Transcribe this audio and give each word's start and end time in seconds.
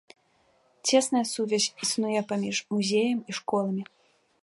Цесная 0.91 1.21
сувязь 1.33 1.69
існуе 1.87 2.21
паміж 2.35 2.65
музеем 2.77 3.19
і 3.29 3.41
школамі. 3.43 3.83